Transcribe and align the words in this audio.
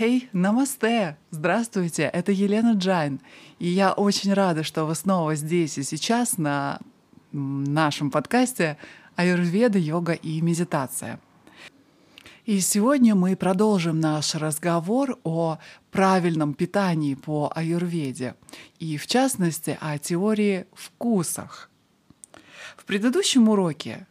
Хей, 0.00 0.30
намасте! 0.32 1.18
Здравствуйте, 1.30 2.04
это 2.04 2.32
Елена 2.32 2.72
Джайн. 2.72 3.20
И 3.58 3.68
я 3.68 3.92
очень 3.92 4.32
рада, 4.32 4.64
что 4.64 4.86
вы 4.86 4.94
снова 4.94 5.34
здесь 5.34 5.76
и 5.76 5.82
сейчас 5.82 6.38
на 6.38 6.80
нашем 7.32 8.10
подкасте 8.10 8.78
«Аюрведа, 9.16 9.78
йога 9.78 10.14
и 10.14 10.40
медитация». 10.40 11.20
И 12.46 12.60
сегодня 12.60 13.14
мы 13.14 13.36
продолжим 13.36 14.00
наш 14.00 14.34
разговор 14.34 15.18
о 15.22 15.58
правильном 15.90 16.54
питании 16.54 17.14
по 17.14 17.52
аюрведе 17.54 18.36
и, 18.78 18.96
в 18.96 19.06
частности, 19.06 19.76
о 19.82 19.98
теории 19.98 20.64
вкусах. 20.72 21.68
В 22.78 22.86
предыдущем 22.86 23.50
уроке 23.50 24.06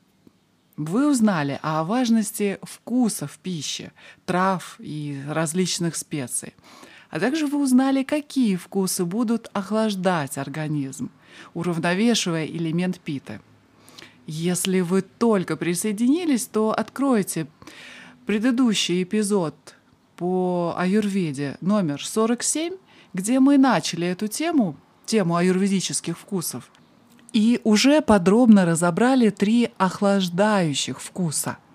вы 0.79 1.09
узнали 1.09 1.59
о 1.61 1.83
важности 1.83 2.57
вкусов 2.61 3.37
пищи, 3.43 3.91
трав 4.25 4.77
и 4.79 5.21
различных 5.27 5.97
специй. 5.97 6.53
А 7.09 7.19
также 7.19 7.47
вы 7.47 7.61
узнали, 7.61 8.03
какие 8.03 8.55
вкусы 8.55 9.03
будут 9.03 9.49
охлаждать 9.51 10.37
организм, 10.37 11.11
уравновешивая 11.53 12.45
элемент 12.45 12.99
питы. 13.01 13.41
Если 14.25 14.79
вы 14.79 15.01
только 15.01 15.57
присоединились, 15.57 16.45
то 16.45 16.71
откройте 16.71 17.47
предыдущий 18.25 19.03
эпизод 19.03 19.55
по 20.15 20.75
аюрведе 20.77 21.57
номер 21.59 22.05
47, 22.05 22.75
где 23.13 23.41
мы 23.41 23.57
начали 23.57 24.07
эту 24.07 24.27
тему, 24.27 24.77
тему 25.05 25.35
аюрведических 25.35 26.17
вкусов– 26.17 26.71
и 27.33 27.59
уже 27.63 28.01
подробно 28.01 28.65
разобрали 28.65 29.29
три 29.29 29.71
охлаждающих 29.77 31.01
вкуса– 31.01 31.57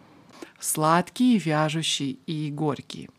сладкий, 0.65 1.39
вяжущий 1.39 2.19
и 2.27 2.51
горький. 2.51 3.11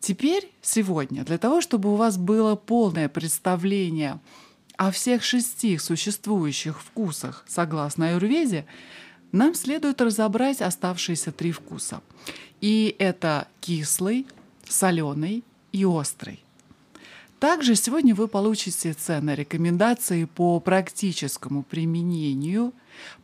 Теперь, 0.00 0.50
сегодня, 0.62 1.24
для 1.24 1.38
того, 1.38 1.60
чтобы 1.60 1.92
у 1.92 1.96
вас 1.96 2.16
было 2.16 2.56
полное 2.56 3.08
представление 3.08 4.18
о 4.76 4.90
всех 4.90 5.22
шести 5.22 5.76
существующих 5.76 6.82
вкусах 6.82 7.44
согласно 7.46 8.08
аюрведе, 8.08 8.64
нам 9.30 9.54
следует 9.54 10.00
разобрать 10.00 10.62
оставшиеся 10.62 11.32
три 11.32 11.52
вкуса. 11.52 12.00
И 12.60 12.96
это 12.98 13.46
кислый, 13.60 14.26
соленый 14.66 15.44
и 15.72 15.84
острый. 15.84 16.42
Также 17.40 17.74
сегодня 17.74 18.14
вы 18.14 18.28
получите 18.28 18.92
ценные 18.92 19.34
рекомендации 19.34 20.26
по 20.26 20.60
практическому 20.60 21.62
применению 21.62 22.74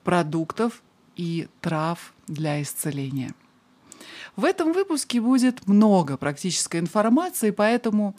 продуктов 0.05 0.83
и 1.17 1.49
трав 1.61 2.15
для 2.27 2.63
исцеления. 2.63 3.35
В 4.35 4.47
этом 4.47 4.73
выпуске 4.73 5.21
будет 5.21 5.69
много 5.69 6.17
практической 6.17 6.81
информации, 6.81 7.51
поэтому 7.51 8.17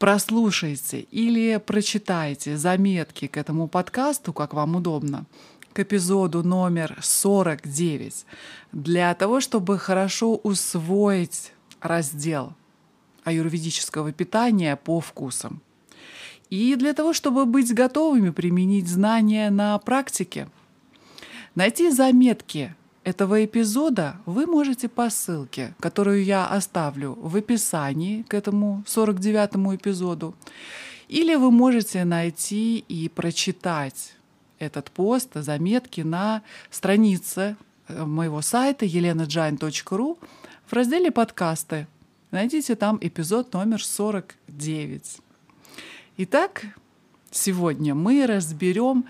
прослушайте 0.00 1.02
или 1.12 1.62
прочитайте 1.64 2.56
заметки 2.56 3.28
к 3.28 3.36
этому 3.36 3.68
подкасту, 3.68 4.32
как 4.32 4.52
вам 4.52 4.74
удобно, 4.74 5.26
к 5.74 5.78
эпизоду 5.78 6.42
номер 6.42 6.98
49, 7.00 8.26
для 8.72 9.14
того, 9.14 9.40
чтобы 9.40 9.78
хорошо 9.78 10.34
усвоить 10.34 11.52
раздел 11.80 12.54
аюрведического 13.28 14.12
питания 14.12 14.76
по 14.76 15.00
вкусам. 15.00 15.60
И 16.50 16.74
для 16.76 16.94
того, 16.94 17.12
чтобы 17.12 17.46
быть 17.46 17.74
готовыми 17.74 18.30
применить 18.30 18.88
знания 18.88 19.50
на 19.50 19.78
практике. 19.78 20.48
Найти 21.54 21.90
заметки 21.90 22.74
этого 23.04 23.44
эпизода 23.44 24.16
вы 24.26 24.46
можете 24.46 24.88
по 24.88 25.10
ссылке, 25.10 25.74
которую 25.80 26.24
я 26.24 26.46
оставлю 26.46 27.18
в 27.20 27.36
описании 27.36 28.22
к 28.22 28.34
этому 28.34 28.82
49-му 28.86 29.74
эпизоду. 29.74 30.34
Или 31.08 31.34
вы 31.36 31.50
можете 31.50 32.04
найти 32.04 32.78
и 32.78 33.08
прочитать 33.08 34.14
этот 34.58 34.90
пост, 34.90 35.30
заметки 35.34 36.02
на 36.02 36.42
странице 36.70 37.56
э, 37.88 38.04
моего 38.04 38.42
сайта 38.42 38.84
elenajain.ru 38.84 40.18
в 40.66 40.72
разделе 40.72 41.10
«Подкасты» 41.10 41.86
Найдите 42.30 42.76
там 42.76 42.98
эпизод 43.00 43.54
номер 43.54 43.82
49. 43.82 45.18
Итак, 46.18 46.66
сегодня 47.30 47.94
мы 47.94 48.26
разберем, 48.26 49.06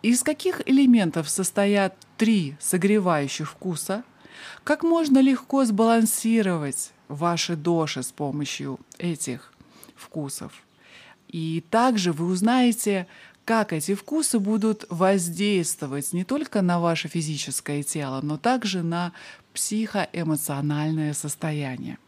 из 0.00 0.22
каких 0.22 0.66
элементов 0.66 1.28
состоят 1.28 1.94
три 2.16 2.56
согревающих 2.58 3.50
вкуса, 3.50 4.04
как 4.64 4.84
можно 4.84 5.18
легко 5.18 5.66
сбалансировать 5.66 6.92
ваши 7.08 7.56
доши 7.56 8.02
с 8.02 8.10
помощью 8.10 8.80
этих 8.96 9.52
вкусов. 9.94 10.64
И 11.28 11.62
также 11.70 12.12
вы 12.12 12.24
узнаете, 12.24 13.06
как 13.44 13.74
эти 13.74 13.94
вкусы 13.94 14.38
будут 14.38 14.86
воздействовать 14.88 16.14
не 16.14 16.24
только 16.24 16.62
на 16.62 16.80
ваше 16.80 17.08
физическое 17.08 17.82
тело, 17.82 18.20
но 18.22 18.38
также 18.38 18.82
на 18.82 19.12
психоэмоциональное 19.52 21.12
состояние. 21.12 21.98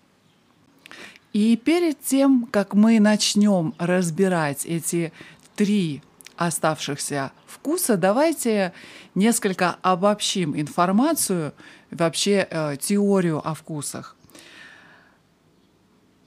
И 1.33 1.56
перед 1.56 2.00
тем, 2.03 2.49
как 2.50 2.75
мы 2.75 3.00
начнем 3.00 3.75
разбирать 3.78 4.65
эти 4.65 5.12
три 5.56 6.03
оставшихся 6.37 7.33
вкуса, 7.47 7.97
давайте 7.97 8.72
несколько 9.15 9.77
обобщим 9.83 10.59
информацию, 10.59 11.53
вообще 11.91 12.47
э, 12.49 12.77
теорию 12.81 13.47
о 13.47 13.55
вкусах. 13.55 14.17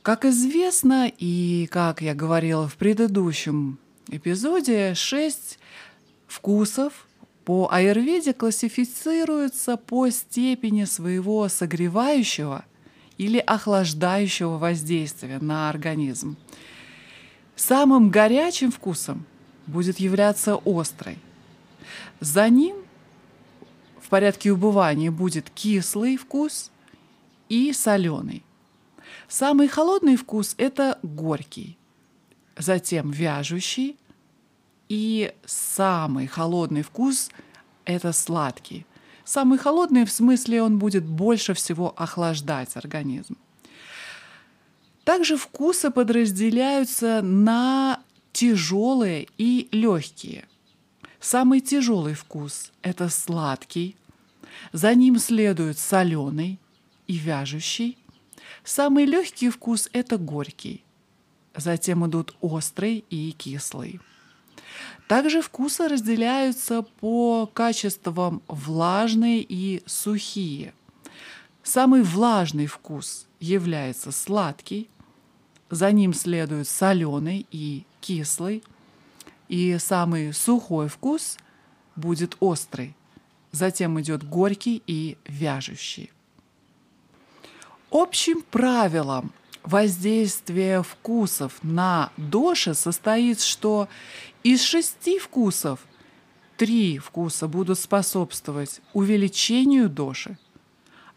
Как 0.04 0.26
известно, 0.26 1.12
и 1.16 1.68
как 1.72 2.02
я 2.02 2.14
говорила 2.14 2.68
в 2.68 2.76
предыдущем 2.76 3.80
эпизоде, 4.10 4.94
шесть 4.96 5.60
вкусов 6.28 7.08
по 7.46 7.70
аюрведе 7.72 8.34
классифицируются 8.34 9.78
по 9.78 10.10
степени 10.10 10.86
своего 10.86 11.48
согревающего– 11.50 12.66
или 13.22 13.38
охлаждающего 13.38 14.58
воздействия 14.58 15.38
на 15.38 15.70
организм. 15.70 16.38
Самым 17.56 18.10
горячим 18.10 18.72
вкусом 18.72 19.28
будет 19.68 20.00
являться 20.00 20.56
острый. 20.56 21.20
За 22.20 22.50
ним 22.50 22.78
в 24.02 24.10
порядке 24.10 24.52
убывания 24.52 25.12
будет 25.12 25.52
кислый 25.52 26.18
вкус 26.18 26.72
и 27.48 27.72
соленый. 27.74 28.44
Самый 29.28 29.68
холодный 29.68 30.16
вкус– 30.16 30.56
это 30.58 30.98
горький, 31.04 31.78
затем 32.58 33.12
вяжущий, 33.12 34.00
и 34.90 35.32
самый 35.46 36.26
холодный 36.26 36.82
вкус– 36.82 37.30
это 37.86 38.14
сладкий. 38.14 38.88
Самый 39.32 39.58
холодный, 39.58 40.04
в 40.04 40.12
смысле, 40.12 40.62
он 40.62 40.78
будет 40.78 41.06
больше 41.06 41.54
всего 41.54 41.94
охлаждать 41.96 42.76
организм. 42.76 43.38
Также 45.06 45.38
вкусы 45.38 45.90
подразделяются 45.90 47.22
на 47.22 48.02
тяжелые 48.34 49.30
и 49.38 49.70
легкие. 49.72 50.50
Самый 51.22 51.62
тяжелый 51.62 52.14
вкус– 52.14 52.74
это 52.82 53.08
сладкий, 53.08 53.96
за 54.74 54.94
ним 54.96 55.18
следует 55.18 55.80
соленый 55.80 56.60
и 57.08 57.14
вяжущий. 57.14 57.98
Самый 58.66 59.06
легкий 59.06 59.50
вкус– 59.50 59.88
это 59.94 60.18
горький. 60.18 60.84
Затем 61.56 62.06
идут 62.06 62.36
острый 62.42 63.06
и 63.10 63.32
кислый. 63.32 64.02
Также 65.08 65.42
вкусы 65.42 65.88
разделяются 65.88 66.84
по 66.84 67.50
качествам 67.54 68.42
влажные 68.48 69.46
и 69.48 69.84
сухие. 69.86 70.74
Самый 71.64 72.02
влажный 72.02 72.66
вкус 72.66 73.28
является 73.40 74.12
сладкий, 74.12 74.90
за 75.70 75.92
ним 75.92 76.14
следует 76.14 76.68
соленый 76.68 77.46
и 77.52 77.86
кислый, 78.02 78.64
и 79.48 79.78
самый 79.80 80.34
сухой 80.34 80.88
вкус 80.88 81.38
будет 81.96 82.36
острый. 82.40 82.96
Затем 83.52 84.00
идет 84.00 84.24
горький 84.24 84.82
и 84.88 85.18
вяжущий. 85.28 86.12
Общим 87.90 88.42
правилом 88.42 89.34
воздействия 89.64 90.82
вкусов 90.82 91.60
на 91.62 92.12
доши 92.16 92.74
состоит, 92.74 93.42
что 93.42 93.90
из 94.44 94.62
шести 94.64 95.20
вкусов 95.20 95.86
три 96.58 96.98
вкуса 96.98 97.48
будут 97.48 97.80
способствовать 97.80 98.82
увеличению 98.94 99.90
доши, 99.90 100.38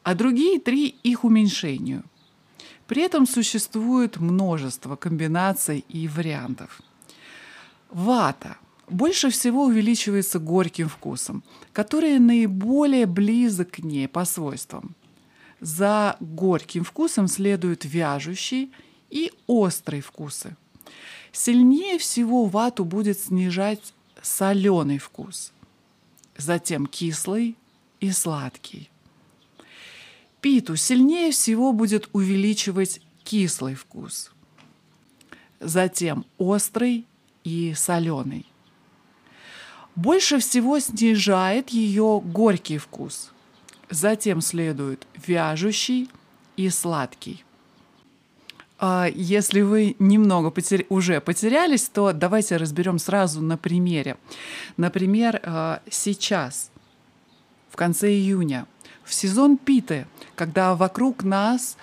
а 0.02 0.14
другие 0.14 0.60
три 0.60 0.88
их 0.88 1.24
уменьшению. 1.24 2.04
При 2.86 3.02
этом 3.02 3.26
существует 3.26 4.18
множество 4.18 4.96
комбинаций 4.96 5.84
и 5.88 6.06
вариантов. 6.06 6.82
Вата 7.90 8.58
больше 8.90 9.30
всего 9.30 9.64
увеличивается 9.64 10.38
горьким 10.38 10.88
вкусом, 10.88 11.42
который 11.72 12.18
наиболее 12.18 13.06
близок 13.06 13.72
к 13.72 13.78
ней 13.78 14.06
по 14.06 14.26
свойствам. 14.26 14.94
За 15.60 16.16
горьким 16.20 16.84
вкусом 16.84 17.26
следуют 17.26 17.86
вяжущий 17.86 18.70
и 19.08 19.32
острые 19.46 20.02
вкусы. 20.02 20.56
Сильнее 21.34 21.98
всего 21.98 22.44
вату 22.44 22.84
будет 22.84 23.18
снижать 23.18 23.92
соленый 24.22 24.98
вкус, 24.98 25.52
затем 26.36 26.86
кислый 26.86 27.56
и 27.98 28.12
сладкий. 28.12 28.88
Питу 30.40 30.76
сильнее 30.76 31.32
всего 31.32 31.72
будет 31.72 32.08
увеличивать 32.12 33.00
кислый 33.24 33.74
вкус, 33.74 34.30
затем 35.58 36.24
острый 36.38 37.04
и 37.42 37.74
соленый. 37.74 38.46
Больше 39.96 40.38
всего 40.38 40.78
снижает 40.78 41.70
ее 41.70 42.22
горький 42.24 42.78
вкус. 42.78 43.32
Затем 43.90 44.40
следует 44.40 45.04
вяжущий 45.26 46.08
и 46.56 46.70
сладкий. 46.70 47.44
А 48.78 49.08
если 49.14 49.60
вы 49.60 49.96
немного 49.98 50.50
потер... 50.50 50.84
уже 50.88 51.20
потерялись, 51.20 51.88
то 51.88 52.12
давайте 52.12 52.56
разберем 52.56 52.98
сразу 52.98 53.40
на 53.40 53.56
примере. 53.56 54.16
Например, 54.76 55.40
а, 55.44 55.80
сейчас, 55.88 56.70
в 57.70 57.76
конце 57.76 58.08
июня, 58.08 58.66
в 59.04 59.14
сезон 59.14 59.58
питы, 59.58 60.06
когда 60.34 60.74
вокруг 60.74 61.22
нас 61.22 61.76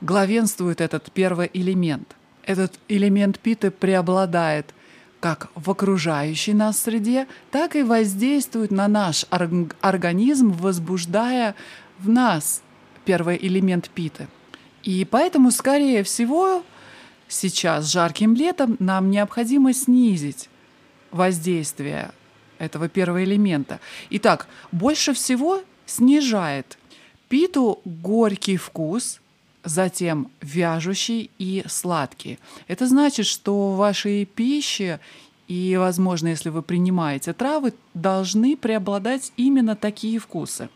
главенствует 0.00 0.80
этот 0.80 1.10
первый 1.12 1.50
элемент. 1.52 2.16
Этот 2.44 2.78
элемент 2.88 3.38
питы 3.38 3.70
преобладает 3.70 4.72
как 5.20 5.50
в 5.54 5.70
окружающей 5.70 6.54
нас 6.54 6.80
среде, 6.80 7.26
так 7.50 7.76
и 7.76 7.82
воздействует 7.82 8.70
на 8.70 8.88
наш 8.88 9.26
организм, 9.28 10.52
возбуждая 10.52 11.54
в 11.98 12.08
нас 12.08 12.62
первый 13.04 13.36
элемент 13.36 13.90
питы. 13.90 14.28
И 14.82 15.04
поэтому, 15.04 15.50
скорее 15.50 16.02
всего, 16.02 16.64
сейчас, 17.28 17.92
жарким 17.92 18.34
летом, 18.34 18.76
нам 18.78 19.10
необходимо 19.10 19.72
снизить 19.72 20.48
воздействие 21.10 22.12
этого 22.58 22.88
первого 22.88 23.24
элемента. 23.24 23.80
Итак, 24.10 24.46
больше 24.72 25.12
всего 25.12 25.62
снижает 25.86 26.78
питу 27.28 27.80
горький 27.84 28.56
вкус, 28.56 29.20
затем 29.64 30.30
вяжущий 30.40 31.30
и 31.38 31.64
сладкий. 31.68 32.38
Это 32.68 32.86
значит, 32.86 33.26
что 33.26 33.72
в 33.72 33.76
вашей 33.76 34.24
пище 34.24 35.00
и, 35.48 35.76
возможно, 35.76 36.28
если 36.28 36.48
вы 36.48 36.62
принимаете 36.62 37.32
травы, 37.32 37.74
должны 37.92 38.56
преобладать 38.56 39.32
именно 39.36 39.74
такие 39.74 40.20
вкусы. 40.20 40.68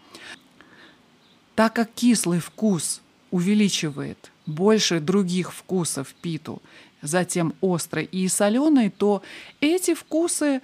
Так 1.54 1.74
как 1.74 1.92
кислый 1.94 2.40
вкус 2.40 3.00
увеличивает 3.34 4.30
больше 4.46 5.00
других 5.00 5.52
вкусов 5.52 6.14
питу, 6.22 6.62
затем 7.02 7.52
острый 7.60 8.04
и 8.04 8.28
соленый, 8.28 8.90
то 8.90 9.22
эти 9.60 9.94
вкусы 9.94 10.62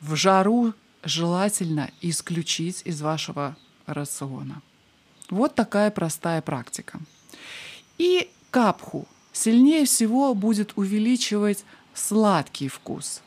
в 0.00 0.16
жару 0.16 0.72
желательно 1.04 1.90
исключить 2.00 2.80
из 2.86 3.02
вашего 3.02 3.54
рациона. 3.84 4.62
Вот 5.28 5.54
такая 5.54 5.90
простая 5.90 6.40
практика. 6.40 7.00
И 7.98 8.30
капху 8.50 9.06
сильнее 9.34 9.84
всего 9.84 10.34
будет 10.34 10.72
увеличивать 10.76 11.66
сладкий 11.92 12.68
вкус. 12.68 13.20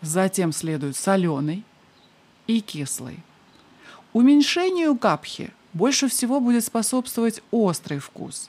Затем 0.00 0.52
следует 0.52 0.96
соленый 0.96 1.64
и 2.46 2.62
кислый. 2.62 3.18
Уменьшению 4.14 4.96
капхи 4.96 5.52
больше 5.74 6.08
всего 6.08 6.40
будет 6.40 6.64
способствовать 6.64 7.42
острый 7.50 7.98
вкус. 7.98 8.48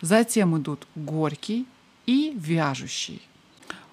Затем 0.00 0.56
идут 0.58 0.86
горький 0.94 1.66
и 2.06 2.32
вяжущий. 2.36 3.22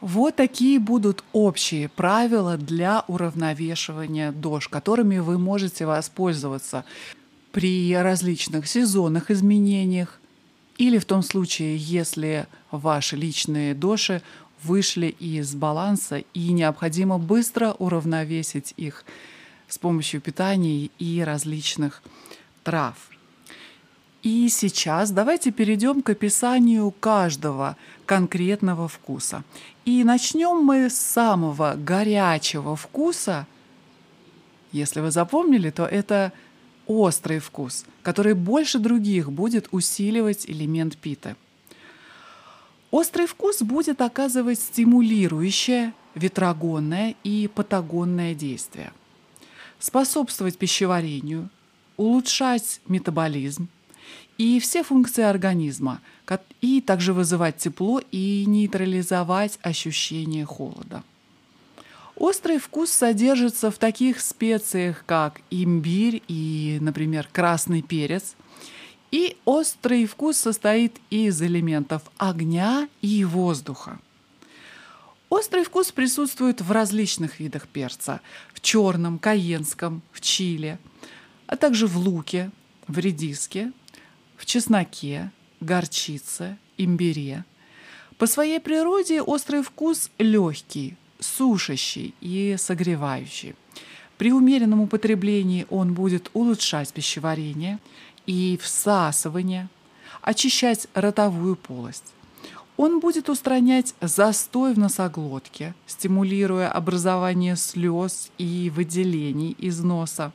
Вот 0.01 0.36
такие 0.36 0.80
будут 0.80 1.24
общие 1.33 1.89
правила 1.89 2.57
для 2.57 3.04
уравновешивания 3.07 4.31
дож, 4.31 4.68
которыми 4.68 5.18
вы 5.18 5.39
можете 5.39 5.86
воспользоваться 5.86 6.86
при 7.51 7.95
различных 7.95 8.68
сезонных 8.68 9.31
изменениях 9.31 10.19
или 10.77 10.98
в 10.98 11.06
том 11.06 11.24
случае, 11.24 11.77
если 11.77 12.48
ваши 12.69 13.16
личные 13.16 13.74
доши 13.74 14.22
вышли 14.62 15.07
из 15.07 15.56
баланса 15.56 16.18
и 16.33 16.51
необходимо 16.51 17.18
быстро 17.18 17.72
уравновесить 17.80 18.74
их 18.77 19.06
с 19.68 19.77
помощью 19.77 20.22
питания 20.22 20.89
и 21.00 21.22
различных 21.22 22.04
трав. 22.65 22.95
И 24.23 24.50
сейчас 24.50 25.12
давайте 25.12 25.51
перейдем 25.51 26.01
к 26.01 26.09
описанию 26.09 26.91
каждого 27.00 27.77
конкретного 28.07 28.88
вкуса. 28.88 29.44
И 29.85 30.03
начнем 30.03 30.57
мы 30.65 30.89
с 30.89 30.97
самого 30.97 31.75
горячего 31.77 32.75
вкуса. 32.75 33.45
Если 34.71 35.00
вы 35.00 35.12
запомнили, 35.12 35.69
то 35.69 35.85
это 35.85 36.33
острый 36.88 37.38
вкус, 37.38 37.85
который 38.01 38.33
больше 38.33 38.79
других 38.79 39.31
будет 39.31 39.67
усиливать 39.71 40.50
элемент 40.50 40.97
питы. 40.97 41.35
Острый 42.89 43.27
вкус 43.27 43.62
будет 43.62 44.01
оказывать 44.01 44.59
стимулирующее, 44.59 45.94
ветрогонное 46.15 47.15
и 47.23 47.47
патагонное 47.53 48.33
действие, 48.33 48.91
способствовать 49.79 50.57
пищеварению, 50.57 51.50
улучшать 51.97 52.81
метаболизм 52.88 53.68
и 54.38 54.59
все 54.59 54.83
функции 54.83 55.24
организма, 55.24 56.01
и 56.62 56.81
также 56.81 57.13
вызывать 57.13 57.57
тепло 57.57 58.01
и 58.12 58.45
нейтрализовать 58.47 59.59
ощущение 59.62 60.45
холода. 60.45 61.03
Острый 62.15 62.59
вкус 62.59 62.92
содержится 62.92 63.71
в 63.71 63.77
таких 63.77 64.21
специях, 64.21 65.03
как 65.06 65.42
имбирь 65.51 66.24
и, 66.27 66.77
например, 66.81 67.27
красный 67.31 67.81
перец. 67.81 68.36
И 69.12 69.38
острый 69.45 70.06
вкус 70.06 70.38
состоит 70.38 70.95
из 71.09 71.41
элементов 71.41 72.03
огня 72.18 72.88
и 73.01 73.24
воздуха. 73.24 74.00
Острый 75.30 75.65
вкус 75.65 75.91
присутствует 75.91 76.62
в 76.62 76.71
различных 76.71 77.39
видах 77.39 77.68
перца. 77.68 78.21
В 78.53 78.62
черном, 78.62 79.19
каенском, 79.19 80.01
в 80.12 80.21
чили, 80.21 80.80
а 81.47 81.56
также 81.56 81.88
в 81.88 81.97
луке, 81.97 82.51
в 82.88 82.97
редиске, 83.00 83.71
в 84.38 84.45
чесноке, 84.45 85.31
горчице, 85.60 86.58
имбире. 86.77 87.46
По 88.17 88.27
своей 88.27 88.60
природе 88.60 89.22
острый 89.22 89.62
вкус 89.62 90.10
легкий, 90.17 90.96
сушащий 91.20 92.13
и 92.22 92.55
согревающий. 92.58 93.55
При 94.17 94.31
умеренном 94.31 94.81
употреблении 94.81 95.65
он 95.70 95.93
будет 95.93 96.29
улучшать 96.34 96.93
пищеварение 96.93 97.79
и 98.25 98.58
всасывание, 98.62 99.70
очищать 100.22 100.88
ротовую 100.93 101.55
полость. 101.58 102.13
Он 102.77 103.00
будет 103.00 103.29
устранять 103.29 103.93
застой 104.01 104.74
в 104.74 104.79
носоглотке, 104.79 105.74
стимулируя 105.88 106.70
образование 106.70 107.55
слез 107.55 108.29
и 108.38 108.72
выделений 108.74 109.51
из 109.51 109.79
носа. 109.79 110.34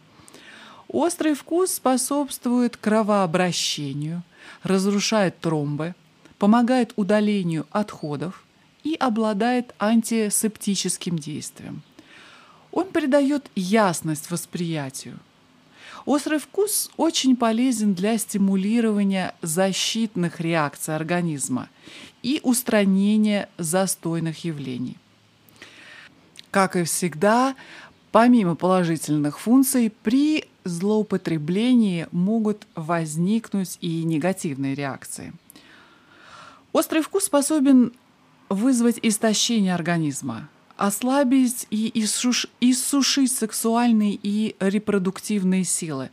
Острый 0.92 1.34
вкус 1.34 1.74
способствует 1.74 2.76
кровообращению, 2.76 4.24
разрушает 4.64 5.38
тромбы, 5.38 5.94
помогает 6.36 6.92
удалению 6.96 7.66
отходов, 7.70 8.44
и 8.82 8.94
обладает 8.94 9.74
антисептическим 9.78 11.18
действием. 11.18 11.82
Он 12.72 12.86
придает 12.86 13.50
ясность 13.54 14.30
восприятию. 14.30 15.18
Острый 16.06 16.38
вкус 16.38 16.90
очень 16.96 17.36
полезен 17.36 17.94
для 17.94 18.16
стимулирования 18.16 19.34
защитных 19.42 20.40
реакций 20.40 20.96
организма 20.96 21.68
и 22.22 22.40
устранения 22.42 23.48
застойных 23.58 24.44
явлений. 24.44 24.96
Как 26.50 26.74
и 26.74 26.84
всегда, 26.84 27.54
помимо 28.12 28.54
положительных 28.54 29.38
функций, 29.38 29.92
при 30.02 30.44
злоупотреблении 30.64 32.06
могут 32.12 32.66
возникнуть 32.74 33.78
и 33.80 34.02
негативные 34.04 34.74
реакции. 34.74 35.32
Острый 36.72 37.02
вкус 37.02 37.24
способен 37.24 37.92
вызвать 38.48 38.98
истощение 39.02 39.74
организма, 39.74 40.48
ослабить 40.76 41.66
и 41.70 41.90
иссуш... 41.94 42.46
иссушить 42.60 43.32
сексуальные 43.32 44.18
и 44.22 44.56
репродуктивные 44.60 45.64
силы 45.64 46.10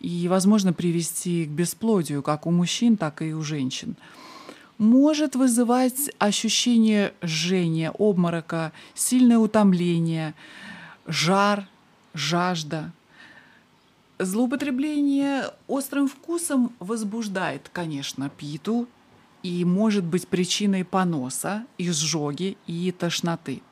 и, 0.00 0.26
возможно, 0.28 0.72
привести 0.72 1.44
к 1.44 1.48
бесплодию 1.48 2.22
как 2.22 2.46
у 2.46 2.50
мужчин, 2.50 2.96
так 2.96 3.22
и 3.22 3.32
у 3.32 3.42
женщин. 3.42 3.96
Может 4.78 5.36
вызывать 5.36 6.10
ощущение 6.18 7.14
жжения, 7.22 7.92
обморока, 7.92 8.72
сильное 8.94 9.38
утомление, 9.38 10.34
жар, 11.06 11.68
жажда. 12.14 12.92
Злоупотребление 14.18 15.50
острым 15.66 16.08
вкусом 16.08 16.72
возбуждает, 16.78 17.68
конечно, 17.72 18.28
питу 18.30 18.88
и 19.42 19.64
может 19.64 20.04
быть 20.04 20.28
причиной 20.28 20.84
поноса, 20.84 21.64
изжоги 21.78 22.56
и 22.66 22.92
тошноты. 22.92 23.62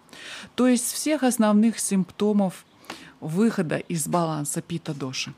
То 0.56 0.66
есть 0.66 0.92
всех 0.92 1.22
основных 1.22 1.78
симптомов 1.78 2.64
выхода 3.20 3.76
из 3.76 4.08
баланса 4.08 4.60
пита-доши. 4.60 5.34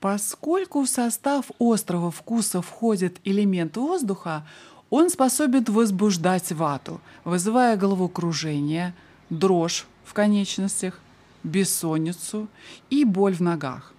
Поскольку 0.00 0.82
в 0.82 0.88
состав 0.88 1.50
острого 1.60 2.10
вкуса 2.10 2.62
входит 2.62 3.20
элемент 3.24 3.76
воздуха, 3.76 4.46
он 4.88 5.10
способен 5.10 5.64
возбуждать 5.68 6.50
вату, 6.50 7.00
вызывая 7.22 7.76
головокружение, 7.76 8.94
дрожь 9.28 9.86
в 10.04 10.12
конечностях, 10.12 11.00
бессонницу 11.42 12.48
и 12.90 13.04
боль 13.04 13.34
в 13.34 13.40
ногах. 13.40 13.94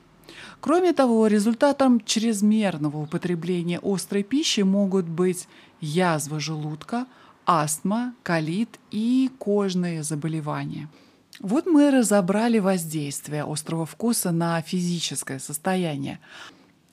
Кроме 0.60 0.93
того, 0.93 1.27
результатом 1.27 2.00
чрезмерного 2.01 2.98
употребления 2.98 3.79
острой 3.81 4.24
пищи 4.24 4.62
могут 4.62 5.05
быть 5.05 5.48
язва 5.79 6.39
желудка, 6.39 7.08
астма, 7.46 8.13
колит 8.24 8.79
и 8.91 9.31
кожные 9.39 10.03
заболевания. 10.03 10.88
Вот 11.39 11.65
мы 11.65 11.89
разобрали 11.89 12.60
воздействие 12.60 13.43
острого 13.43 13.86
вкуса 13.86 14.31
на 14.31 14.62
физическое 14.62 15.39
состояние. 15.39 16.20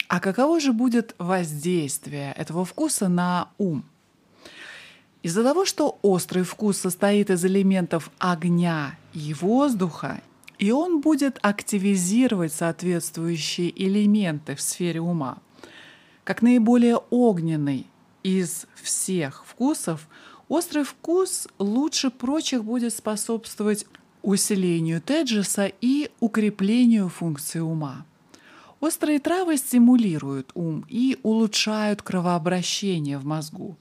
А 0.09 0.21
каково 0.21 0.59
же 0.59 0.73
будет 0.73 1.15
воздействие 1.19 2.33
этого 2.33 2.65
вкуса 2.65 3.09
на 3.09 3.50
ум? 3.59 3.85
Из-за 5.23 5.43
того, 5.43 5.65
что 5.65 5.99
острый 6.03 6.45
вкус 6.45 6.79
состоит 6.79 7.31
из 7.31 7.45
элементов 7.45 8.11
огня 8.19 8.97
и 9.13 9.35
воздуха, 9.35 10.21
и 10.59 10.71
он 10.71 11.01
будет 11.01 11.39
активизировать 11.43 12.53
соответствующие 12.53 13.71
элементы 13.85 14.55
в 14.55 14.61
сфере 14.61 15.01
ума. 15.01 15.39
Как 16.25 16.43
наиболее 16.43 16.97
огненный 17.11 17.87
из 18.23 18.67
всех 18.75 19.45
вкусов, 19.47 20.09
острый 20.49 20.85
вкус 20.85 21.49
лучше 21.59 22.11
прочих 22.11 22.65
будет 22.65 22.93
способствовать 22.95 23.87
усилению 24.23 25.01
теджеса 25.01 25.71
и 25.81 26.11
укреплению 26.21 27.09
функции 27.09 27.61
ума. 27.61 28.05
Острые 28.81 29.19
травы 29.19 29.57
стимулируют 29.57 30.51
ум 30.55 30.85
и 30.89 31.19
улучшают 31.23 32.03
кровообращение 32.03 33.19
в 33.19 33.25
мозгу. 33.25 33.77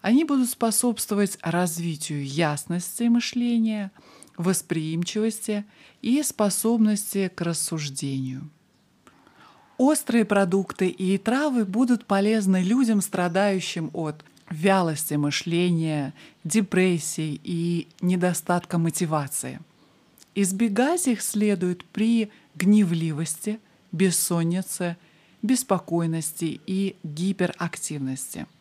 Они 0.00 0.24
будут 0.24 0.48
способствовать 0.48 1.38
развитию 1.42 2.24
ясности 2.24 3.04
мышления– 3.04 3.90
восприимчивости 4.38 5.64
и 6.00 6.22
способности 6.22 7.30
к 7.34 7.40
рассуждению. 7.42 8.48
Острые 9.76 10.24
продукты 10.24 10.88
и 10.88 11.18
травы 11.18 11.64
будут 11.64 12.06
полезны 12.06 12.62
людям, 12.62 13.00
страдающим 13.00 13.90
от 13.92 14.24
вялости 14.48 15.14
мышления, 15.14 16.14
депрессии 16.42 17.38
и 17.44 17.88
недостатка 18.00 18.78
мотивации. 18.78 19.60
Избегать 20.34 21.06
их 21.06 21.20
следует 21.20 21.84
при 21.84 22.30
гневливости, 22.54 23.60
бессоннице, 23.92 24.96
беспокойности 25.42 26.60
и 26.66 26.96
гиперактивности– 27.02 28.46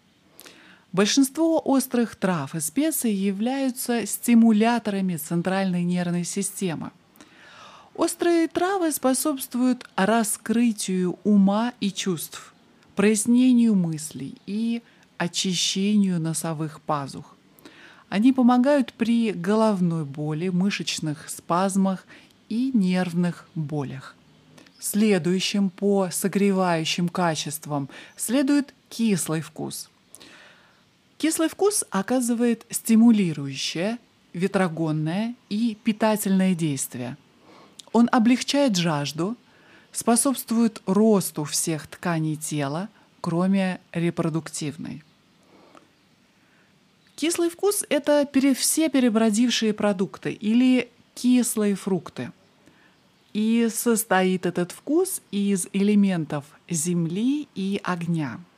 Большинство 0.93 1.61
острых 1.65 2.15
трав 2.15 2.55
и 2.55 2.59
специй 2.59 3.13
являются 3.13 4.05
стимуляторами 4.05 5.17
центральной 5.17 5.83
нервной 5.83 6.23
системы. 6.23 6.91
Острые 7.93 8.47
травы 8.47 8.91
способствуют 8.91 9.89
раскрытию 9.95 11.19
ума 11.23 11.73
и 11.81 11.91
чувств, 11.91 12.53
прояснению 12.95 13.75
мыслей 13.75 14.35
и 14.45 14.81
очищению 15.17 16.21
носовых 16.21 16.79
пазух. 16.79 17.35
Они 18.07 18.31
помогают 18.31 18.93
при 18.93 19.33
головной 19.33 20.05
боли, 20.05 20.47
мышечных 20.47 21.29
спазмах 21.29 22.05
и 22.47 22.71
нервных 22.73 23.49
болях. 23.55 24.15
Следующим 24.79 25.69
по 25.69 26.09
согревающим 26.11 27.09
качествам 27.09 27.89
следует 28.15 28.73
кислый 28.89 29.41
вкус– 29.41 29.89
Кислый 31.17 31.49
вкус 31.49 31.83
оказывает 31.89 32.65
стимулирующее, 32.69 33.97
ветрогонное 34.33 35.33
и 35.49 35.75
питательное 35.83 36.53
действие. 36.53 37.17
Он 37.91 38.07
облегчает 38.11 38.75
жажду, 38.75 39.35
способствует 39.91 40.81
росту 40.85 41.43
всех 41.43 41.87
тканей 41.87 42.35
тела, 42.35 42.89
кроме 43.19 43.81
репродуктивной. 43.93 45.03
Кислый 47.15 47.49
вкус– 47.49 47.83
это 47.89 48.29
все 48.55 48.89
перебродившие 48.89 49.73
продукты 49.73 50.31
или 50.31 50.91
кислые 51.15 51.73
фрукты. 51.73 52.31
И 53.33 53.69
состоит 53.73 54.45
этот 54.45 54.71
вкус 54.71 55.21
из 55.31 55.67
элементов 55.73 56.45
земли 56.69 57.47
и 57.55 57.81
огня– 57.83 58.39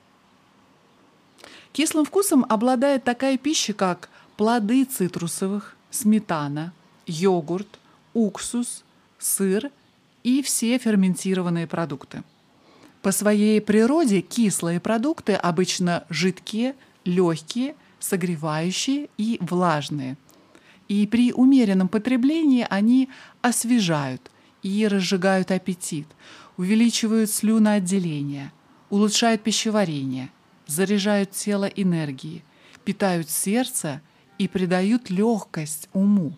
Кислым 1.72 2.06
вкусом 2.06 2.46
обладает 2.50 3.04
такая 3.04 3.38
пища, 3.38 3.74
как 3.74 4.10
плоды 4.38 4.86
цитрусовых, 4.86 5.76
сметана, 5.92 6.74
йогурт, 7.06 7.80
уксус, 8.14 8.84
сыр 9.18 9.72
и 10.24 10.42
все 10.42 10.78
ферментированные 10.78 11.68
продукты. 11.68 12.24
По 13.02 13.12
своей 13.12 13.62
природе 13.62 14.22
кислые 14.22 14.80
продукты 14.80 15.34
обычно 15.34 16.04
жидкие, 16.10 16.76
легкие, 17.06 17.76
согревающие 18.00 19.10
и 19.18 19.38
влажные. 19.40 20.18
И 20.88 21.06
при 21.06 21.32
умеренном 21.32 21.88
потреблении 21.88 22.66
они 22.70 23.10
освежают 23.42 24.32
и 24.64 24.88
разжигают 24.88 25.52
аппетит, 25.52 26.08
увеличивают 26.58 27.30
слюноотделение, 27.30 28.52
улучшают 28.90 29.44
пищеварение– 29.44 30.32
заряжают 30.70 31.32
тело 31.32 31.66
энергией, 31.66 32.44
питают 32.86 33.30
сердце 33.30 34.02
и 34.38 34.48
придают 34.48 35.10
легкость 35.10 35.90
уму. 35.94 36.38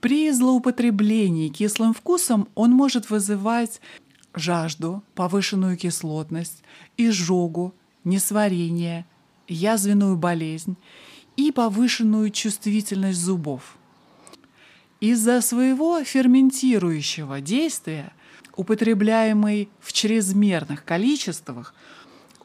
При 0.00 0.30
злоупотреблении 0.30 1.48
кислым 1.48 1.92
вкусом 1.94 2.48
он 2.54 2.72
может 2.72 3.10
вызывать 3.10 3.80
жажду, 4.34 5.02
повышенную 5.14 5.76
кислотность, 5.76 6.62
изжогу, 6.96 7.74
несварение, 8.04 9.06
язвенную 9.48 10.16
болезнь 10.16 10.76
и 11.36 11.52
повышенную 11.52 12.30
чувствительность 12.30 13.18
зубов. 13.18 13.76
Из-за 15.00 15.40
своего 15.40 16.04
ферментирующего 16.04 17.40
действия, 17.40 18.12
употребляемый 18.56 19.70
в 19.80 19.92
чрезмерных 19.92 20.84
количествах, 20.84 21.74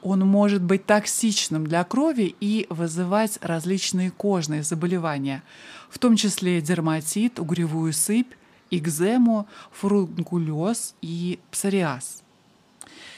он 0.05 0.19
может 0.19 0.61
быть 0.61 0.85
токсичным 0.85 1.65
для 1.65 1.83
крови 1.83 2.35
и 2.39 2.67
вызывать 2.69 3.39
различные 3.41 4.11
кожные 4.11 4.61
заболевания, 4.61 5.41
в 5.89 5.97
том 5.97 6.15
числе 6.15 6.61
дерматит, 6.61 7.39
угревую 7.39 7.91
сыпь, 7.91 8.31
экзему, 8.69 9.47
фурункулез 9.71 10.93
и 11.01 11.39
псориаз. 11.49 12.21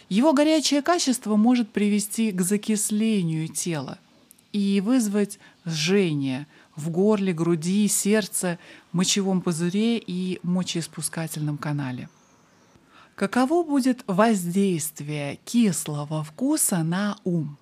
Его 0.08 0.32
горячее 0.32 0.82
качество 0.82 1.36
может 1.36 1.70
привести 1.70 2.32
к 2.32 2.42
закислению 2.42 3.50
тела 3.50 4.00
и 4.54 4.80
вызвать 4.80 5.40
жжение 5.66 6.48
в 6.78 6.90
горле, 6.90 7.34
груди, 7.34 7.90
сердце, 7.90 8.60
мочевом 8.94 9.42
пузыре 9.42 9.98
и 9.98 10.40
мочеиспускательном 10.42 11.58
канале. 11.58 12.08
Каково 13.18 13.64
будет 13.64 14.04
воздействие 14.06 15.40
кислого 15.44 16.24
вкуса 16.24 16.84
на 16.84 17.18
ум? 17.24 17.58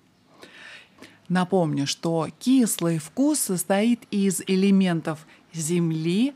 Напомню, 1.30 1.86
что 1.86 2.28
кислый 2.38 2.98
вкус 2.98 3.38
состоит 3.38 4.02
из 4.10 4.42
элементов 4.46 5.26
земли 5.54 6.34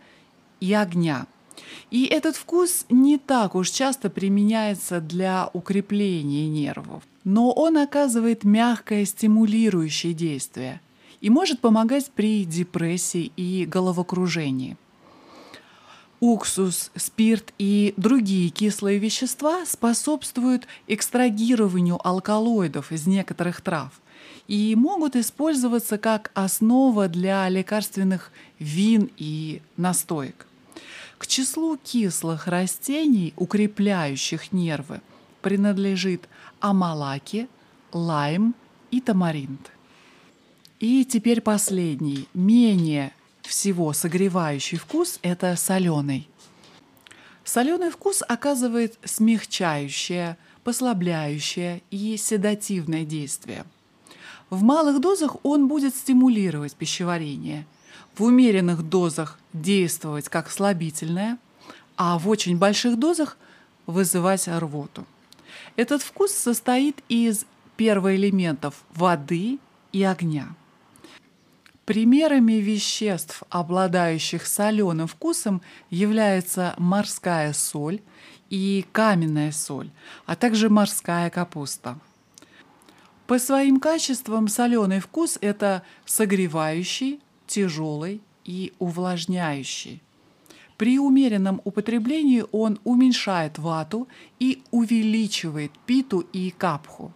и 0.60 0.72
огня. 0.72 1.26
И 1.90 2.06
этот 2.06 2.34
вкус 2.34 2.86
не 2.88 3.18
так 3.18 3.56
уж 3.56 3.68
часто 3.68 4.08
применяется 4.08 5.02
для 5.02 5.50
укрепления 5.52 6.48
нервов, 6.48 7.02
но 7.22 7.52
он 7.52 7.76
оказывает 7.76 8.44
мягкое 8.44 9.04
стимулирующее 9.04 10.14
действие 10.14 10.80
и 11.20 11.28
может 11.28 11.60
помогать 11.60 12.10
при 12.10 12.46
депрессии 12.46 13.30
и 13.36 13.66
головокружении– 13.66 14.78
Уксус, 16.20 16.90
спирт 16.94 17.54
и 17.58 17.94
другие 17.96 18.50
кислые 18.50 18.98
вещества 18.98 19.64
способствуют 19.64 20.66
экстрагированию 20.86 21.98
алкалоидов 22.06 22.92
из 22.92 23.06
некоторых 23.06 23.62
трав 23.62 23.90
и 24.46 24.74
могут 24.76 25.16
использоваться 25.16 25.96
как 25.96 26.30
основа 26.34 27.08
для 27.08 27.48
лекарственных 27.48 28.32
вин 28.58 29.10
и 29.16 29.62
настоек. 29.78 30.46
К 31.16 31.26
числу 31.26 31.78
кислых 31.82 32.46
растений, 32.46 33.32
укрепляющих 33.36 34.52
нервы, 34.52 35.00
принадлежит 35.40 36.28
амалаки, 36.60 37.48
лайм 37.92 38.54
и 38.90 39.00
тамаринт. 39.00 39.70
И 40.80 41.04
теперь 41.04 41.40
последний, 41.40 42.28
менее 42.34 43.12
всего 43.42 43.92
согревающий 43.92 44.78
вкус– 44.78 45.18
это 45.22 45.56
соленый. 45.56 46.28
Соленый 47.44 47.90
вкус 47.90 48.22
оказывает 48.26 48.98
смягчающее, 49.04 50.36
послабляющее 50.62 51.82
и 51.90 52.16
седативное 52.16 53.04
действие. 53.04 53.64
В 54.50 54.62
малых 54.62 55.00
дозах 55.00 55.36
он 55.44 55.68
будет 55.68 55.94
стимулировать 55.94 56.74
пищеварение, 56.74 57.66
в 58.16 58.24
умеренных 58.24 58.82
дозах 58.82 59.38
действовать 59.52 60.28
как 60.28 60.50
слабительное, 60.50 61.38
а 61.96 62.18
в 62.18 62.28
очень 62.28 62.58
больших 62.58 62.98
дозах 62.98 63.36
вызывать 63.86 64.46
рвоту. 64.48 65.06
Этот 65.76 66.02
вкус 66.02 66.32
состоит 66.32 67.02
из 67.08 67.46
первоэлементов 67.76 68.82
воды 68.94 69.58
и 69.92 70.02
огня. 70.02 70.54
Примерами 71.90 72.52
веществ, 72.52 73.42
обладающих 73.50 74.46
соленым 74.46 75.08
вкусом, 75.08 75.60
является 75.90 76.76
морская 76.78 77.52
соль 77.52 78.00
и 78.48 78.86
каменная 78.92 79.50
соль, 79.50 79.90
а 80.24 80.36
также 80.36 80.70
морская 80.70 81.30
капуста. 81.30 81.98
По 83.26 83.40
своим 83.40 83.80
качествам 83.80 84.46
соленый 84.46 85.00
вкус– 85.00 85.36
это 85.40 85.82
согревающий, 86.04 87.18
тяжелый 87.48 88.20
и 88.44 88.72
увлажняющий. 88.78 90.00
При 90.76 90.96
умеренном 91.00 91.60
употреблении 91.64 92.44
он 92.52 92.78
уменьшает 92.84 93.58
вату 93.58 94.06
и 94.38 94.62
увеличивает 94.70 95.72
питу 95.86 96.20
и 96.20 96.50
капху. 96.56 97.12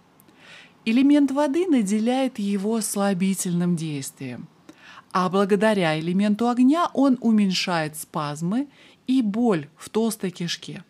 Элемент 0.85 1.31
воды 1.31 1.69
наделяет 1.69 2.41
его 2.41 2.81
слабительным 2.81 3.77
действием, 3.77 4.49
а 5.15 5.29
благодаря 5.29 5.99
элементу 5.99 6.49
огня 6.49 6.91
он 6.93 7.19
уменьшает 7.21 7.97
спазмы 7.97 8.67
и 9.07 9.23
боль 9.23 9.69
в 9.77 9.89
толстой 9.89 10.31
кишке. 10.31 10.83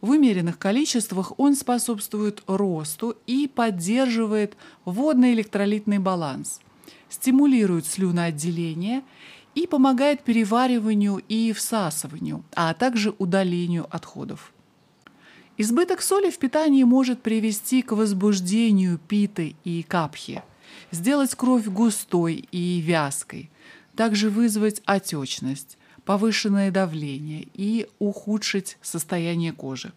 В 0.00 0.10
умеренных 0.10 0.58
количествах 0.58 1.38
он 1.38 1.54
способствует 1.54 2.42
росту 2.46 3.18
и 3.26 3.46
поддерживает 3.46 4.56
водно-электролитный 4.86 5.98
баланс, 5.98 6.60
стимулирует 7.10 7.84
слюноотделение 7.84 9.02
и 9.54 9.66
помогает 9.66 10.22
перевариванию 10.22 11.20
и 11.28 11.52
всасыванию, 11.52 12.44
а 12.54 12.72
также 12.72 13.14
удалению 13.18 13.86
отходов. 13.94 14.54
Избыток 15.58 16.00
соли 16.00 16.30
в 16.30 16.38
питании 16.38 16.84
может 16.84 17.20
привести 17.20 17.82
к 17.82 17.92
возбуждению 17.92 18.98
питы 19.06 19.54
и 19.64 19.82
капхи, 19.82 20.42
сделать 20.90 21.34
кровь 21.34 21.66
густой 21.66 22.48
и 22.50 22.80
вязкой, 22.80 23.50
также 23.96 24.30
вызвать 24.30 24.80
отечность, 24.84 25.78
повышенное 26.04 26.70
давление 26.70 27.48
и 27.54 27.88
ухудшить 27.98 28.78
состояние 28.80 29.52
кожи. 29.52 29.92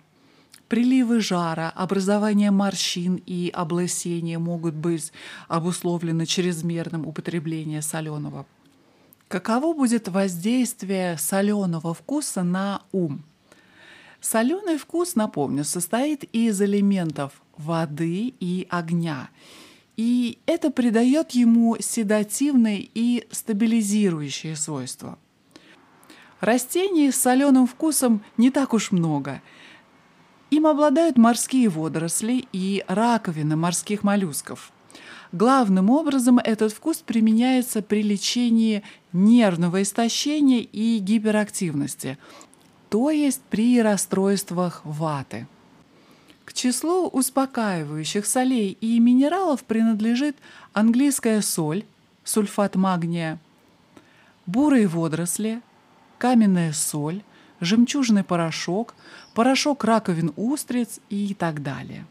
Приливы 0.67 1.19
жара, 1.19 1.69
образование 1.69 2.49
морщин 2.49 3.21
и 3.25 3.51
облысение 3.53 4.39
могут 4.39 4.73
быть 4.73 5.11
обусловлены 5.49 6.25
чрезмерным 6.25 7.05
употреблением 7.05 7.81
соленого. 7.81 8.45
Каково 9.27 9.73
будет 9.73 10.07
воздействие 10.07 11.17
соленого 11.17 11.93
вкуса 11.93 12.43
на 12.43 12.81
ум? 12.91 13.23
Соленый 14.21 14.77
вкус, 14.77 15.15
напомню, 15.15 15.63
состоит 15.63 16.23
из 16.25 16.61
элементов 16.61 17.41
воды 17.57 18.33
и 18.39 18.67
огня. 18.69 19.29
И 20.03 20.39
это 20.47 20.71
придает 20.71 21.29
ему 21.33 21.77
седативные 21.79 22.89
и 22.91 23.27
стабилизирующие 23.29 24.55
свойства. 24.55 25.19
Растений 26.39 27.11
с 27.11 27.17
соленым 27.17 27.67
вкусом 27.67 28.23
не 28.35 28.49
так 28.49 28.73
уж 28.73 28.91
много. 28.91 29.43
Им 30.49 30.65
обладают 30.65 31.19
морские 31.19 31.69
водоросли 31.69 32.47
и 32.51 32.83
раковины 32.87 33.55
морских 33.55 34.01
моллюсков. 34.01 34.71
Главным 35.33 35.91
образом 35.91 36.39
этот 36.39 36.73
вкус 36.73 36.97
применяется 36.97 37.83
при 37.83 38.01
лечении 38.01 38.81
нервного 39.13 39.83
истощения 39.83 40.61
и 40.61 40.97
гиперактивности, 40.97 42.17
то 42.89 43.11
есть 43.11 43.41
при 43.51 43.79
расстройствах 43.79 44.81
ваты. 44.83 45.45
К 46.51 46.53
числу 46.53 47.07
успокаивающих 47.07 48.25
солей 48.25 48.77
и 48.81 48.99
минералов 48.99 49.63
принадлежит 49.63 50.35
английская 50.73 51.41
соль, 51.41 51.85
сульфат 52.25 52.75
магния, 52.75 53.39
бурые 54.45 54.89
водоросли, 54.89 55.61
каменная 56.17 56.73
соль, 56.73 57.23
жемчужный 57.61 58.25
порошок, 58.25 58.95
порошок 59.33 59.85
раковин 59.85 60.33
устриц 60.35 60.99
и 61.09 61.33
так 61.33 61.63
далее. 61.63 62.05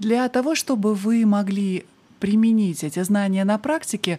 Для 0.00 0.28
того, 0.28 0.56
чтобы 0.56 0.96
вы 0.96 1.24
могли 1.24 1.86
применить 2.18 2.82
эти 2.82 3.00
знания 3.04 3.44
на 3.44 3.58
практике, 3.58 4.18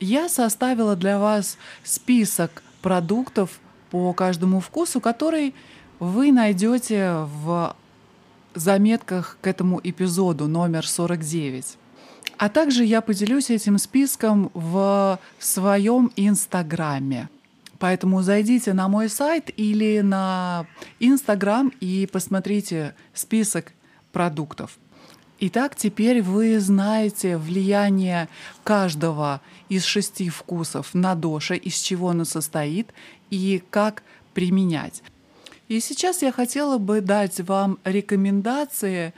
я 0.00 0.28
составила 0.28 0.96
для 0.96 1.20
вас 1.20 1.58
список 1.84 2.64
продуктов, 2.82 3.60
по 3.92 4.12
каждому 4.14 4.58
вкусу, 4.58 5.00
который 5.00 5.54
вы 6.00 6.32
найдете 6.32 7.24
в 7.42 7.76
заметках 8.54 9.38
к 9.40 9.46
этому 9.46 9.80
эпизоду 9.82 10.46
номер 10.48 10.86
49. 10.86 11.76
А 12.36 12.48
также 12.48 12.84
я 12.84 13.00
поделюсь 13.00 13.50
этим 13.50 13.78
списком 13.78 14.50
в 14.54 15.18
своем 15.38 16.12
инстаграме. 16.16 17.28
Поэтому 17.78 18.22
зайдите 18.22 18.72
на 18.72 18.88
мой 18.88 19.08
сайт 19.08 19.50
или 19.56 20.00
на 20.00 20.66
инстаграм 21.00 21.72
и 21.80 22.08
посмотрите 22.10 22.94
список 23.14 23.72
продуктов. 24.12 24.78
Итак, 25.40 25.76
теперь 25.76 26.20
вы 26.20 26.58
знаете 26.58 27.36
влияние 27.36 28.28
каждого 28.64 29.40
из 29.68 29.84
шести 29.84 30.28
вкусов 30.28 30.94
на 30.94 31.14
доша, 31.14 31.54
из 31.54 31.78
чего 31.78 32.10
оно 32.10 32.24
состоит 32.24 32.92
и 33.30 33.62
как 33.70 34.02
применять. 34.34 35.02
И 35.68 35.80
сейчас 35.80 36.22
я 36.22 36.32
хотела 36.32 36.78
бы 36.78 37.00
дать 37.00 37.40
вам 37.40 37.78
рекомендации 37.84 39.12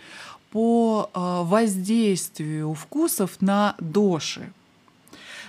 по 0.51 1.09
э, 1.13 1.43
воздействию 1.45 2.75
вкусов 2.75 3.41
на 3.41 3.77
доши. 3.79 4.53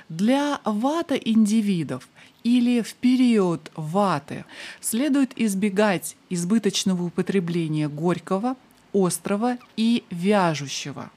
Для 0.09 0.59
вата 0.63 1.15
индивидов 1.15 2.07
или 2.43 2.81
в 2.81 2.93
период 2.95 3.71
ваты 3.75 4.45
следует 4.79 5.31
избегать 5.39 6.15
избыточного 6.29 7.03
употребления 7.03 7.87
горького, 7.87 8.55
острого 8.93 9.57
и 9.77 10.03
вяжущего, 10.11 11.09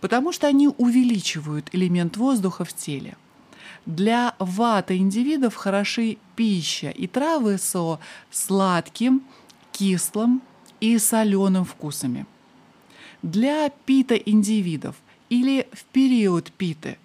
потому 0.00 0.32
что 0.32 0.46
они 0.46 0.68
увеличивают 0.68 1.70
элемент 1.72 2.16
воздуха 2.16 2.64
в 2.64 2.72
теле. 2.74 3.16
Для 3.86 4.34
вата 4.38 4.96
индивидов 4.96 5.54
хороши 5.54 6.18
пища 6.36 6.90
и 6.90 7.06
травы 7.06 7.58
со 7.58 7.98
сладким, 8.30 9.22
кислым 9.72 10.42
и 10.80 10.98
соленым 10.98 11.64
вкусами. 11.64 12.26
Для 13.22 13.70
пита 13.86 14.14
индивидов 14.14 14.96
или 15.28 15.68
в 15.72 15.84
период 15.84 16.52
питы, 16.52 16.98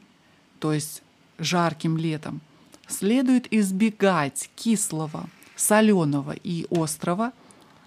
то 0.60 0.74
есть 0.74 1.02
жарким 1.38 1.98
летом, 1.98 2.42
следует 2.88 3.52
избегать 3.52 4.50
кислого, 4.56 5.30
соленого 5.56 6.32
и 6.32 6.68
острого– 6.70 7.32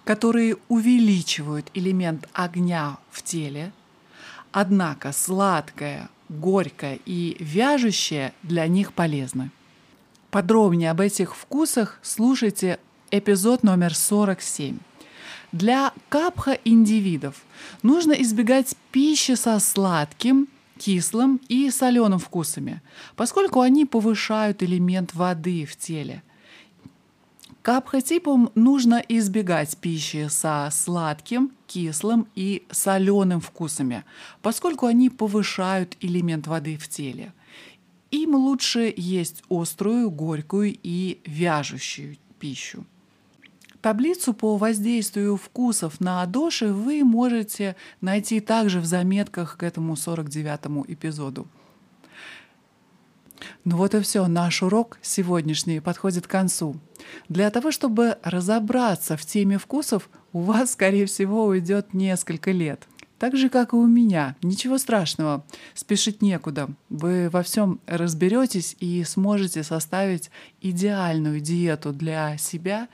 которые 0.09 0.57
увеличивают 0.69 1.69
элемент 1.75 2.27
огня 2.33 2.97
в 3.11 3.21
теле, 3.21 3.71
однако 4.51 5.11
сладкое, 5.11 6.09
горькое 6.29 6.99
и 7.05 7.35
вяжущее 7.39 8.33
для 8.43 8.67
них 8.67 8.93
полезны. 8.93 9.51
Подробнее 10.31 10.91
об 10.91 11.01
этих 11.01 11.35
вкусах 11.35 11.99
слушайте 12.03 12.79
эпизод 13.11 13.63
номер 13.63 13.95
47. 13.95 14.77
Для 15.51 15.91
капха 16.09 16.59
индивидов 16.63 17.43
нужно 17.81 18.13
избегать 18.13 18.75
пищи 18.91 19.33
со 19.33 19.59
сладким, 19.59 20.47
кислым 20.77 21.41
и 21.49 21.71
соленым 21.71 22.19
вкусами, 22.19 22.81
поскольку 23.15 23.61
они 23.61 23.85
повышают 23.85 24.61
элемент 24.63 25.13
воды 25.13 25.65
в 25.65 25.75
теле– 25.75 26.23
Капхотипам 27.69 28.49
нужно 28.55 28.95
избегать 28.95 29.77
пищи 29.77 30.27
со 30.27 30.69
сладким, 30.71 31.51
кислым 31.67 32.27
и 32.33 32.63
соленым 32.71 33.41
вкусами, 33.41 34.05
поскольку 34.41 34.87
они 34.87 35.11
повышают 35.11 35.95
элемент 36.01 36.47
воды 36.47 36.77
в 36.77 36.87
теле. 36.87 37.31
Им 38.09 38.33
лучше 38.33 38.91
есть 38.97 39.43
острую, 39.51 40.09
горькую 40.09 40.75
и 40.81 41.21
вяжущую 41.27 42.17
пищу. 42.39 42.87
Таблицу 43.81 44.33
по 44.33 44.57
воздействию 44.57 45.37
вкусов 45.37 45.99
на 45.99 46.25
доши 46.25 46.73
вы 46.73 47.03
можете 47.03 47.75
найти 48.01 48.39
также 48.39 48.79
в 48.79 48.85
заметках 48.85 49.57
к 49.57 49.61
этому 49.61 49.93
49-му 49.93 50.85
эпизоду. 50.87 51.47
Ну 53.63 53.77
вот 53.77 53.93
и 53.93 54.01
все, 54.01 54.25
наш 54.25 54.63
урок 54.63 54.97
сегодняшний 55.03 55.81
подходит 55.81 56.25
к 56.25 56.31
концу. 56.31 56.75
Для 57.27 57.49
того, 57.49 57.71
чтобы 57.71 58.17
разобраться 58.23 59.17
в 59.17 59.25
теме 59.25 59.57
вкусов, 59.57 60.09
у 60.33 60.41
вас, 60.41 60.71
скорее 60.71 61.05
всего, 61.05 61.45
уйдет 61.45 61.93
несколько 61.93 62.51
лет. 62.51 62.87
Так 63.19 63.35
же, 63.35 63.49
как 63.49 63.73
и 63.73 63.75
у 63.75 63.85
меня. 63.85 64.37
Ничего 64.41 64.77
страшного, 64.77 65.43
спешить 65.73 66.21
некуда. 66.21 66.69
Вы 66.89 67.29
во 67.29 67.43
всем 67.43 67.81
разберетесь 67.85 68.77
и 68.79 69.03
сможете 69.03 69.63
составить 69.63 70.31
идеальную 70.61 71.41
диету 71.41 71.91
для 71.91 72.37
себя 72.37 72.87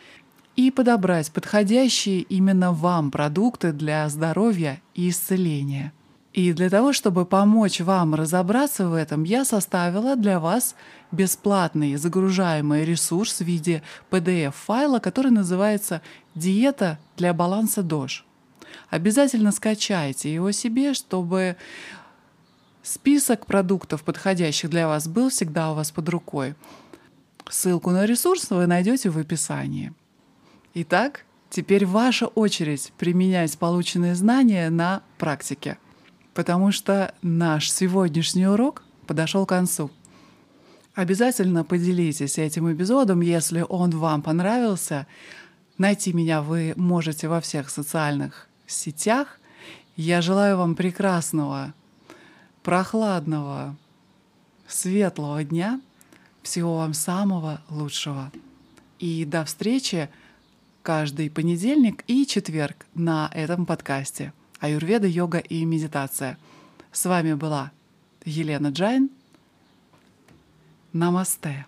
и 0.56 0.72
подобрать 0.72 1.32
подходящие 1.32 2.22
именно 2.22 2.72
вам 2.72 3.12
продукты 3.12 3.72
для 3.72 4.10
здоровья 4.10 4.82
и 4.96 5.10
исцеления. 5.10 5.94
И 6.36 6.52
для 6.52 6.70
того, 6.70 6.92
чтобы 6.92 7.26
помочь 7.26 7.80
вам 7.80 8.14
разобраться 8.14 8.90
в 8.90 8.94
этом, 8.94 9.24
я 9.24 9.46
составила 9.46 10.18
для 10.18 10.42
вас 10.42 10.76
бесплатный 11.14 11.96
загружаемый 11.96 12.84
ресурс 12.84 13.40
в 13.40 13.46
виде 13.46 13.84
PDF-файла, 14.12 15.00
который 15.00 15.32
называется 15.32 16.02
«Диета 16.36 17.00
для 17.16 17.34
баланса 17.34 17.84
ДОЖ». 17.84 18.26
Обязательно 18.90 19.54
скачайте 19.54 20.34
его 20.34 20.52
себе, 20.52 20.94
чтобы 20.94 21.56
список 22.84 23.46
продуктов, 23.46 24.04
подходящих 24.04 24.70
для 24.70 24.90
вас, 24.90 25.08
был 25.08 25.30
всегда 25.30 25.72
у 25.72 25.76
вас 25.76 25.92
под 25.92 26.10
рукой. 26.10 26.56
Ссылку 27.50 27.92
на 27.92 28.06
ресурс 28.06 28.50
вы 28.50 28.68
найдете 28.68 29.10
в 29.10 29.18
описании. 29.18 29.94
Итак, 30.74 31.24
теперь 31.50 31.86
ваша 31.86 32.28
очередь 32.28 32.92
применять 32.98 33.58
полученные 33.58 34.16
знания 34.16 34.70
на 34.70 35.02
практике– 35.18 35.78
потому 36.36 36.72
что 36.74 37.16
наш 37.22 37.72
сегодняшний 37.72 38.46
урок 38.46 38.84
подошел 39.08 39.46
к 39.46 39.50
концу. 39.50 39.90
Обязательно 40.94 41.64
поделитесь 41.64 42.38
этим 42.38 42.72
эпизодом, 42.72 43.22
если 43.22 43.66
он 43.68 43.92
вам 43.92 44.22
понравился. 44.22 45.08
Найти 45.78 46.14
меня 46.14 46.42
вы 46.42 46.74
можете 46.76 47.30
во 47.30 47.40
всех 47.42 47.70
социальных 47.70 48.48
сетях. 48.68 49.40
Я 49.96 50.22
желаю 50.22 50.58
вам 50.58 50.76
прекрасного, 50.76 51.74
прохладного, 52.64 53.76
светлого 54.68 55.44
дня. 55.44 55.82
Всего 56.44 56.78
вам 56.78 56.94
самого 56.94 57.62
лучшего. 57.70 58.32
И 59.00 59.26
до 59.26 59.46
встречи 59.46 60.10
каждый 60.84 61.30
понедельник 61.30 62.04
и 62.08 62.28
четверг 62.28 62.86
на 62.94 63.32
этом 63.34 63.66
подкасте 63.66 64.34
аюрведа, 64.60 65.08
йога 65.08 65.40
и 65.40 65.66
медитация. 65.66 66.38
С 66.92 67.06
вами 67.06 67.34
была 67.34 67.72
Елена 68.26 68.70
Джайн. 68.70 69.10
Намасте. 70.94 71.66